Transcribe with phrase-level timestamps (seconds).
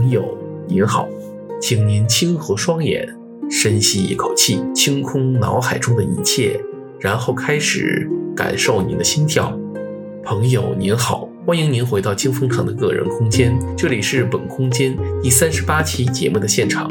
[0.00, 0.34] 朋友
[0.66, 1.06] 您好，
[1.60, 3.06] 请您轻合双眼，
[3.50, 6.58] 深吸一口气，清空脑海中的一切，
[6.98, 9.54] 然后开始感受您的心跳。
[10.24, 16.90] 朋友您好，欢迎您回到金风堂的个人空间，这里是本空间第三十八期节目的现场。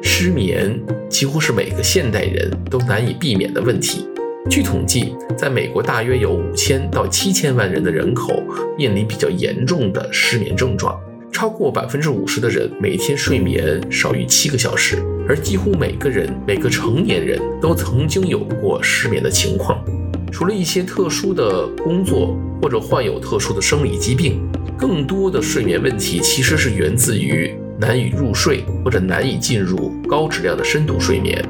[0.00, 0.80] 失眠
[1.10, 4.08] 几乎是每个现代人都难以避免的问题。
[4.48, 8.42] 据统计，在美国大约有五千到七千万人的人口
[8.78, 10.98] 面临比较严重的失眠症状。
[11.32, 19.82] 超过百分之五十的人每天睡眠少于七个小时，而几乎每个人、每个成年人都曾经有过失眠的情况。
[20.30, 24.40] 除了一些特殊的工作或者患有特殊的生理疾病，
[24.78, 31.42] 更多的睡眠问题其实是源自于难以入睡或者难以进入高质量的深度睡眠。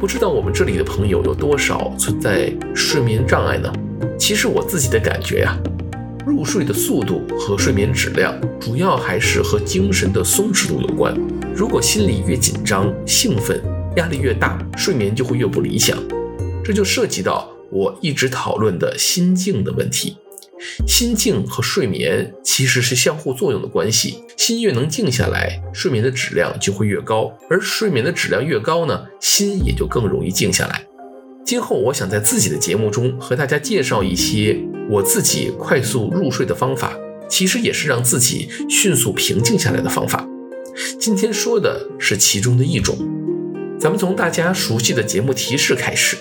[0.00, 3.72] 不知道我们这里的朋友有多少存在睡眠障碍呢？
[4.18, 5.56] 其实我自己的感觉呀。
[6.26, 11.14] 入睡的速度和睡眠质量，主要还是和精神的松弛度有关。
[11.54, 13.60] 如果心里越紧张、兴奋、
[13.96, 15.98] 压力越大，睡眠就会越不理想。
[16.64, 20.16] 这就涉及到我一直讨论的心境的问题。
[20.86, 24.22] 心境和睡眠其实是相互作用的关系。
[24.36, 30.86] 心越能静下来，睡眠的质量就会越高，而睡眠的质量越高呢，心也就更容易静下来。
[31.44, 34.56] 今后我想在自己的节目中和大家介绍一些
[34.92, 36.92] 我自己快速入睡的方法，
[37.26, 40.28] 其实也是让自己迅速平静下来的方法。
[41.00, 42.94] 今天说的是其中的一种。
[43.80, 46.18] 咱们从大家熟悉的节目提示开始。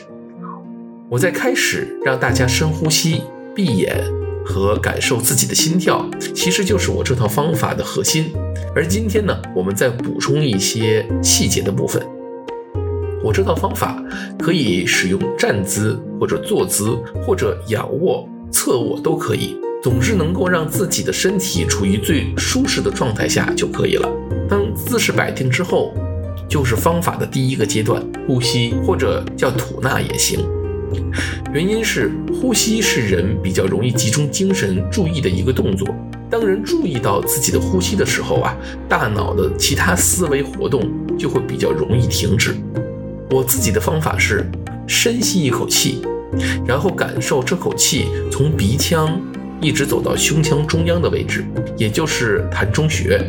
[1.09, 4.02] 我在开始让大家深呼吸、闭眼
[4.45, 8.31] 和感受自己的心跳，其实就是我这套方法的核心。
[8.73, 12.02] 而今天呢，我们再补充一些细节的部分。
[13.22, 14.02] 我这套方法
[14.39, 24.10] 可以使用站姿或者坐姿或者仰卧、侧卧都可以，总之能够让自己的身体处于最舒适的状态下就可以了。
[24.50, 25.94] 当姿势摆定之后，
[26.48, 30.45] 就是方法的第一个阶段，呼吸或者叫吐纳也行。
[31.54, 35.88] 原因是呼吸是人比较容易集中精神注意的一个动作。
[36.30, 38.56] 当人注意到自己的呼吸的时候啊，
[38.88, 42.56] 大脑的其他思维活动就会比较容易停止。
[43.30, 44.50] 我自己的方法是
[44.88, 46.02] 深吸一口气，
[46.65, 49.19] 然后感受这口气从鼻腔
[49.61, 51.45] 一直走到胸腔中央的位置，
[51.77, 53.21] 也就是膻中穴。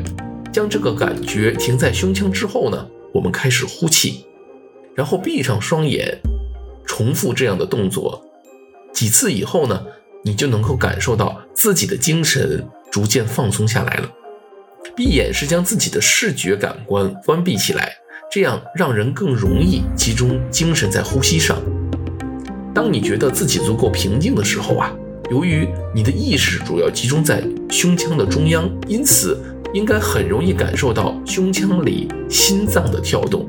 [0.53, 4.27] 将这个感觉停在胸腔之后呢，我们开始呼气，
[4.95, 6.19] 然后闭上双眼，
[6.87, 8.23] 重复这样的动作
[8.93, 9.83] 几次以后呢，
[10.25, 14.11] 你就能够感受到自己的精神逐渐放松下来了。
[14.95, 17.97] 闭眼是将自己的视觉感官关闭起来。
[18.31, 21.61] 这样让人更容易集中精神在呼吸上。
[22.75, 24.91] 当你觉得自己足够平静的时候啊，
[25.31, 29.39] 由于你的意识主要集中在胸腔的中央，因此
[29.75, 33.47] 应该很容易感受到胸腔里心脏的跳动。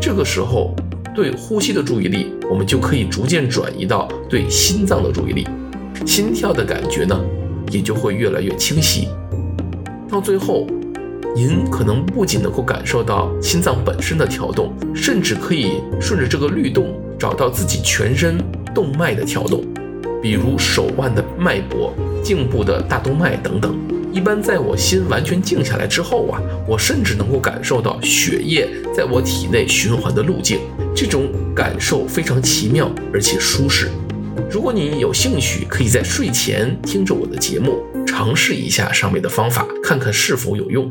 [0.00, 0.74] 这个时候，
[1.14, 5.48] 对呼吸的注意力，我们就可以逐渐转移到对心脏的注意力，
[6.04, 7.18] 心跳的感觉呢，
[7.70, 9.08] 也就会越来越清晰。
[10.10, 10.66] 到最后。
[11.36, 18.38] 您可能不仅能够感受到心脏本身的跳动，甚至可以顺着这个律动找到自己全身
[18.74, 19.62] 动脉的跳动，
[20.22, 21.92] 比如手腕的脉搏、
[22.24, 23.78] 颈部的大动脉等等。
[24.14, 28.66] 一般在我心完全静下来之后啊，我甚至能够感受到血液
[28.96, 30.60] 在我体内循环的路径，
[30.94, 33.90] 这种感受非常奇妙而且舒适。
[34.50, 40.90] 如果你有兴趣，可以在睡前听着我的节目，尝试一下上面的方法，看看是否有用。